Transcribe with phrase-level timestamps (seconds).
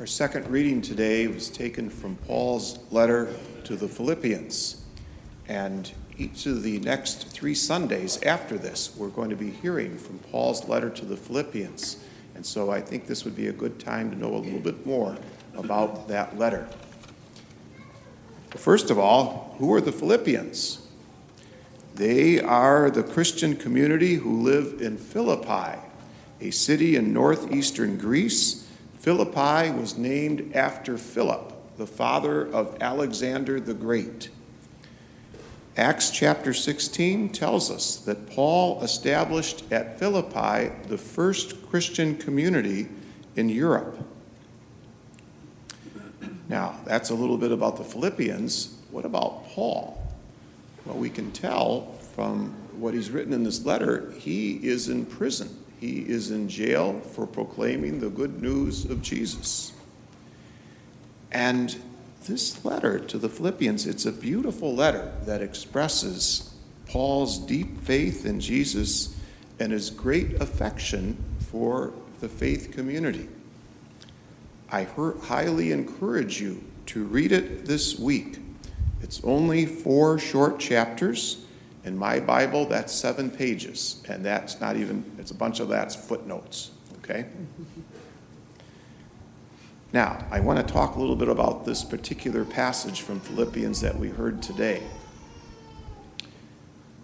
[0.00, 4.82] Our second reading today was taken from Paul's letter to the Philippians.
[5.46, 10.18] And each of the next three Sundays after this, we're going to be hearing from
[10.30, 12.02] Paul's letter to the Philippians.
[12.34, 14.86] And so I think this would be a good time to know a little bit
[14.86, 15.18] more
[15.54, 16.66] about that letter.
[18.56, 20.80] First of all, who are the Philippians?
[21.96, 25.78] They are the Christian community who live in Philippi,
[26.40, 28.66] a city in northeastern Greece
[29.00, 34.28] Philippi was named after Philip, the father of Alexander the Great.
[35.74, 42.88] Acts chapter 16 tells us that Paul established at Philippi the first Christian community
[43.36, 44.06] in Europe.
[46.50, 48.76] Now, that's a little bit about the Philippians.
[48.90, 49.98] What about Paul?
[50.84, 55.56] Well, we can tell from what he's written in this letter, he is in prison.
[55.80, 59.72] He is in jail for proclaiming the good news of Jesus.
[61.32, 61.74] And
[62.26, 66.52] this letter to the Philippians, it's a beautiful letter that expresses
[66.86, 69.16] Paul's deep faith in Jesus
[69.58, 73.28] and his great affection for the faith community.
[74.70, 78.38] I highly encourage you to read it this week.
[79.00, 81.46] It's only four short chapters
[81.84, 85.96] in my Bible, that's seven pages, and that's not even, it's a bunch of that's
[85.96, 87.26] footnotes, okay?
[89.92, 93.98] Now, I want to talk a little bit about this particular passage from Philippians that
[93.98, 94.82] we heard today.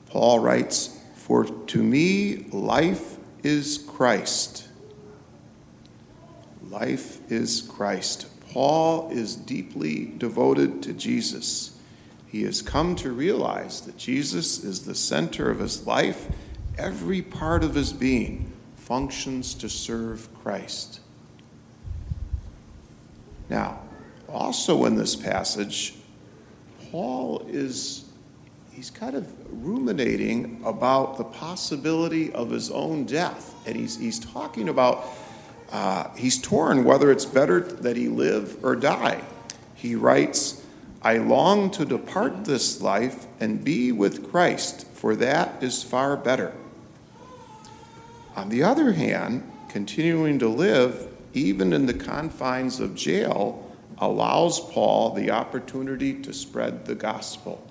[0.09, 4.69] Paul writes, For to me, life is Christ.
[6.69, 8.27] Life is Christ.
[8.53, 11.76] Paul is deeply devoted to Jesus.
[12.37, 16.27] He has come to realize that Jesus is the center of his life.
[16.77, 21.01] Every part of his being functions to serve Christ.
[23.49, 23.81] Now,
[24.29, 25.95] also in this passage,
[26.91, 28.05] Paul is
[28.71, 33.55] he's kind of ruminating about the possibility of his own death.
[33.67, 35.07] And he's, he's talking about,
[35.73, 39.23] uh, he's torn whether it's better that he live or die.
[39.75, 40.66] He writes,
[41.07, 46.53] I long to depart this life and be with Christ, for that is far better.
[48.35, 55.11] On the other hand, continuing to live, even in the confines of jail, allows Paul
[55.11, 57.65] the opportunity to spread the gospel.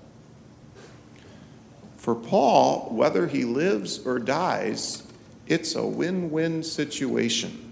[1.98, 5.04] For Paul, whether he lives or dies,
[5.46, 7.65] it's a win win situation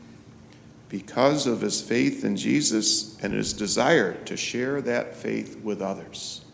[0.94, 6.46] because of his faith in Jesus and his desire to share that faith with others.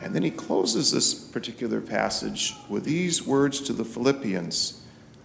[0.00, 4.82] And then he closes this particular passage with these words to the Philippians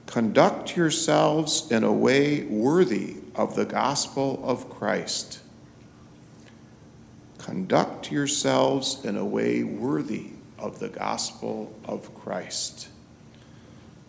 [0.08, 5.40] Conduct yourselves in a way worthy of the gospel of Christ.
[7.38, 12.90] Conduct yourselves in a way worthy of the gospel of Christ.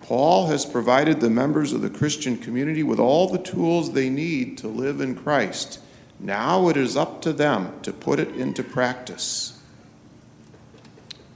[0.06, 4.56] Paul has provided the members of the Christian community with all the tools they need
[4.59, 5.81] to live in Christ.
[6.21, 9.61] Now it is up to them to put it into practice.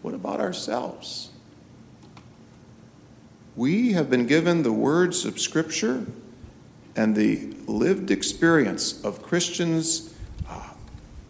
[0.02, 1.30] What about ourselves?
[3.56, 6.06] We have been given the words of Scripture
[6.94, 10.14] and the lived experience of Christians
[10.48, 10.70] uh,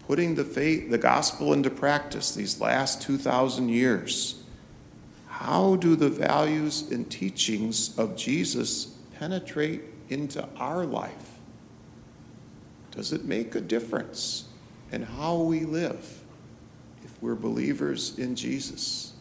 [0.07, 4.40] putting the faith, the gospel into practice these last 2,000 years.
[5.41, 11.39] How do the values and teachings of Jesus penetrate into our life?
[12.91, 14.45] Does it make a difference
[14.93, 16.23] in how we live
[17.03, 19.15] if we're believers in Jesus?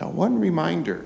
[0.00, 1.04] Now, one reminder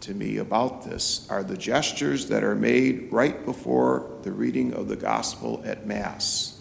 [0.00, 4.88] to me about this are the gestures that are made right before the reading of
[4.88, 6.58] the gospel at Mass.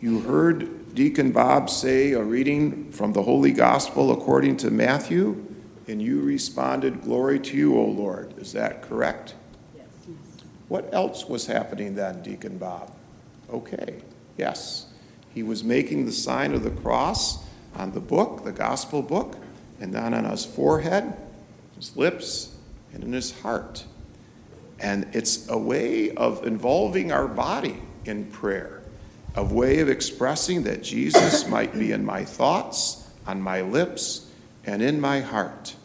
[0.00, 5.46] You heard Deacon Bob say a reading from the Holy Gospel according to Matthew,
[5.86, 8.36] and you responded, Glory to you, O Lord.
[8.36, 9.36] Is that correct?
[9.76, 9.86] Yes.
[10.66, 12.92] What else was happening then, Deacon Bob?
[13.48, 14.00] Okay,
[14.36, 14.86] yes.
[15.32, 17.44] He was making the sign of the cross
[17.76, 19.36] on the book, the gospel book,
[19.78, 21.16] and then on his forehead,
[21.76, 22.56] his lips,
[22.92, 23.84] and in his heart.
[24.80, 28.77] And it's a way of involving our body in prayer
[29.38, 34.28] a way of expressing that Jesus might be in my thoughts, on my lips,
[34.64, 35.76] and in my heart.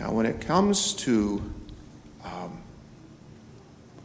[0.00, 1.42] Now, when it comes to
[2.24, 2.62] um,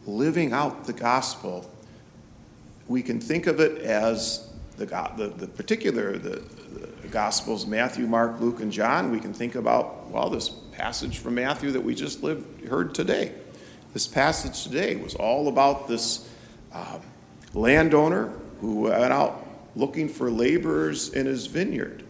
[0.06, 1.70] living out the gospel,
[2.88, 4.84] we can think of it as the,
[5.16, 6.42] the, the particular, the,
[7.00, 9.10] the Gospels, Matthew, Mark, Luke, and John.
[9.10, 13.32] We can think about, well, this passage from Matthew that we just lived, heard today.
[13.94, 16.28] This passage today was all about this
[16.72, 17.00] um,
[17.54, 19.46] landowner who went out
[19.76, 22.04] looking for laborers in his vineyard.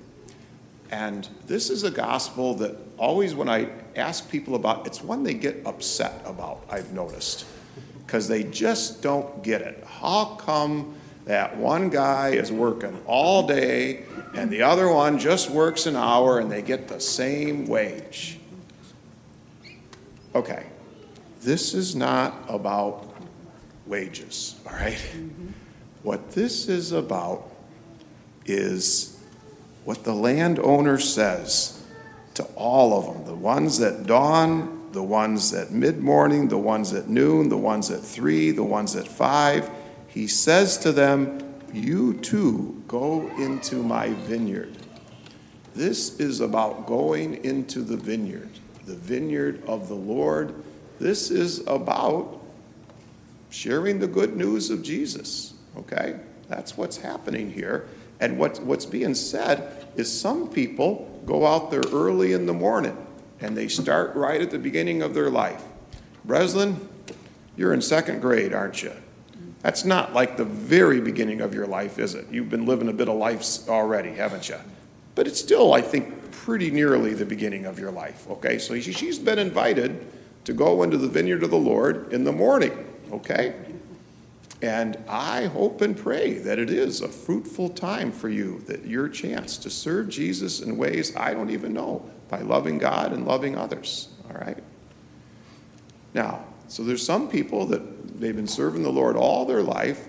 [0.90, 5.34] And this is a gospel that always, when I ask people about, it's one they
[5.34, 7.46] get upset about, I've noticed,
[8.06, 9.84] because they just don't get it.
[9.86, 10.96] How come
[11.26, 14.04] that one guy is working all day
[14.34, 18.38] and the other one just works an hour and they get the same wage?
[20.34, 20.66] Okay,
[21.40, 23.09] this is not about
[23.90, 24.94] wages, all right?
[24.94, 25.48] mm-hmm.
[26.02, 27.50] What this is about
[28.46, 29.18] is
[29.84, 31.82] what the landowner says
[32.34, 36.92] to all of them the ones at dawn, the ones at mid morning, the ones
[36.92, 39.68] at noon, the ones at three, the ones at five.
[40.08, 44.76] He says to them, You too go into my vineyard.
[45.74, 48.50] This is about going into the vineyard,
[48.86, 50.54] the vineyard of the Lord.
[50.98, 52.39] This is about
[53.50, 56.18] sharing the good news of Jesus, okay?
[56.48, 57.88] That's what's happening here.
[58.20, 62.96] And what, what's being said is some people go out there early in the morning
[63.40, 65.64] and they start right at the beginning of their life.
[66.24, 66.88] Breslin,
[67.56, 68.92] you're in second grade, aren't you?
[69.62, 72.26] That's not like the very beginning of your life, is it?
[72.30, 74.56] You've been living a bit of life already, haven't you?
[75.14, 78.58] But it's still, I think, pretty nearly the beginning of your life, okay?
[78.58, 80.06] So she's been invited
[80.44, 82.72] to go into the vineyard of the Lord in the morning,
[83.12, 83.54] okay?
[84.62, 89.08] And I hope and pray that it is a fruitful time for you, that your
[89.08, 93.56] chance to serve Jesus in ways I don't even know by loving God and loving
[93.56, 94.08] others.
[94.28, 94.62] All right?
[96.12, 100.08] Now, so there's some people that they've been serving the Lord all their life,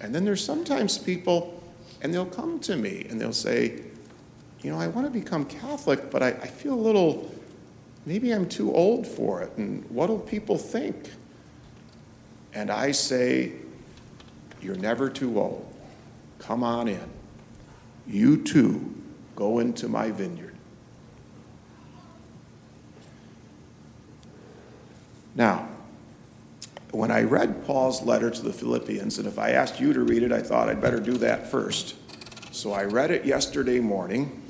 [0.00, 1.62] and then there's sometimes people,
[2.02, 3.82] and they'll come to me and they'll say,
[4.62, 7.32] You know, I want to become Catholic, but I, I feel a little,
[8.04, 11.10] maybe I'm too old for it, and what'll people think?
[12.52, 13.52] And I say,
[14.60, 15.64] you're never too old.
[16.38, 17.10] Come on in.
[18.06, 18.94] You too
[19.36, 20.54] go into my vineyard.
[25.34, 25.68] Now,
[26.90, 30.22] when I read Paul's letter to the Philippians, and if I asked you to read
[30.22, 31.94] it, I thought I'd better do that first.
[32.50, 34.42] So I read it yesterday morning,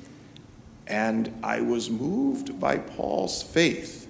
[0.86, 4.07] and I was moved by Paul's faith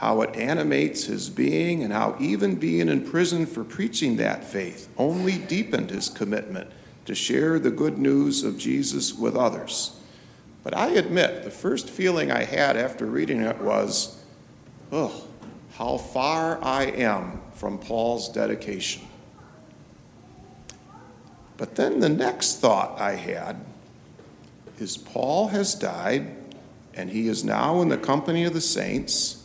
[0.00, 4.88] how it animates his being, and how even being in prison for preaching that faith
[4.96, 6.66] only deepened his commitment
[7.04, 9.94] to share the good news of Jesus with others.
[10.64, 14.18] But I admit, the first feeling I had after reading it was,
[14.90, 15.28] oh,
[15.74, 19.02] how far I am from Paul's dedication.
[21.58, 23.62] But then the next thought I had
[24.78, 26.34] is Paul has died,
[26.94, 29.39] and he is now in the company of the saints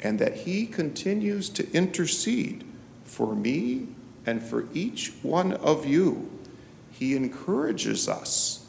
[0.00, 2.64] and that He continues to intercede
[3.04, 3.88] for me
[4.26, 6.30] and for each one of you.
[6.90, 8.66] He encourages us,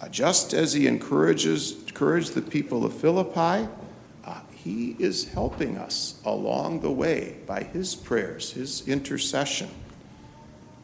[0.00, 3.68] uh, just as He encourages encouraged the people of Philippi.
[4.24, 9.70] Uh, he is helping us along the way by His prayers, His intercession.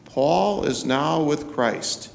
[0.05, 2.11] Paul is now with Christ,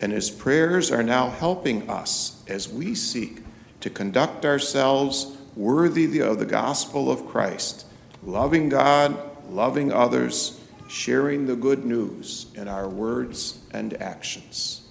[0.00, 3.42] and his prayers are now helping us as we seek
[3.80, 7.86] to conduct ourselves worthy of the gospel of Christ,
[8.22, 9.18] loving God,
[9.50, 14.81] loving others, sharing the good news in our words and actions.